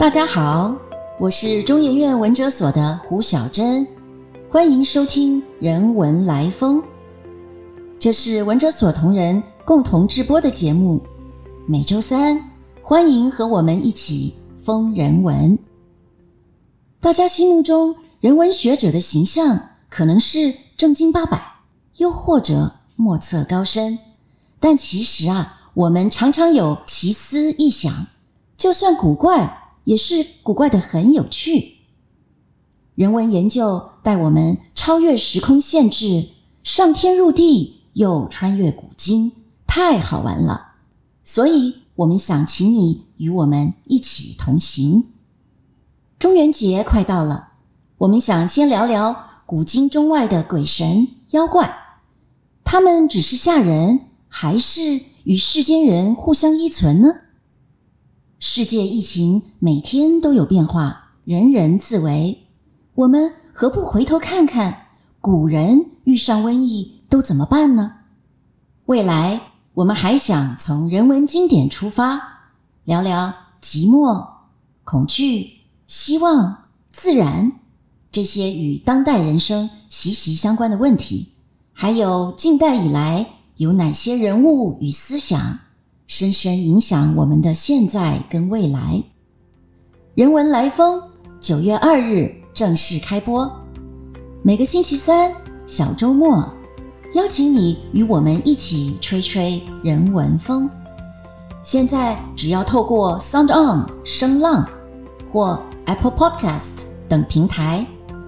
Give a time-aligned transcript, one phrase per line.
[0.00, 0.74] 大家好，
[1.18, 3.86] 我是中研院文哲所的胡小珍，
[4.50, 6.78] 欢迎收听《人文来风》。
[7.98, 11.02] 这是文哲所同仁共同制播的节目，
[11.66, 12.42] 每周三
[12.80, 15.58] 欢迎和我们一起风人文。
[16.98, 21.56] 大家心目中人文学者的形象可能是正经八百，
[21.98, 23.98] 又或者莫测高深，
[24.58, 28.06] 但其实啊，我们常常有奇思异想，
[28.56, 29.58] 就算古怪。
[29.84, 31.76] 也是古怪的很有趣。
[32.94, 36.28] 人文研究带我们超越时空限制，
[36.62, 39.32] 上天入地，又穿越古今，
[39.66, 40.72] 太好玩了。
[41.22, 45.08] 所以，我们想请你与我们一起同行。
[46.18, 47.52] 中元节快到了，
[47.98, 51.74] 我们想先聊聊古今中外的鬼神妖怪，
[52.62, 57.08] 他们只是吓人，还是与世间人互相依存呢？
[58.42, 62.46] 世界疫情每天都有变化，人人自危。
[62.94, 64.86] 我们何不回头看看
[65.20, 67.96] 古人遇上瘟疫都怎么办呢？
[68.86, 69.38] 未来
[69.74, 72.18] 我们还想从人文经典出发，
[72.84, 74.26] 聊聊寂寞、
[74.84, 75.46] 恐惧、
[75.86, 77.52] 希望、自然
[78.10, 81.34] 这些与当代人生息息相关的问题，
[81.74, 85.58] 还有近代以来有哪些人物与思想。
[86.10, 89.00] 深深影响我们的现在跟未来。
[90.16, 91.00] 人文来风
[91.38, 93.48] 九月二日正式开播，
[94.42, 95.32] 每个星期三
[95.68, 96.52] 小周末，
[97.14, 100.68] 邀请你与我们一起吹吹人文风。
[101.62, 104.68] 现在只要透过 Sound On 声浪
[105.30, 107.86] 或 Apple Podcast 等平台，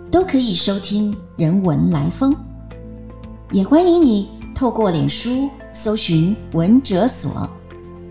[0.08, 2.32] 都可以收听人文来风。
[3.50, 7.50] 也欢迎你透过脸书搜寻文哲所。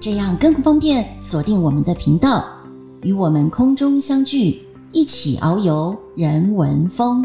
[0.02, 2.44] 这样更方便锁定我们的频道，
[3.04, 4.60] 与我们空中相聚，
[4.92, 7.23] 一起遨游人文风。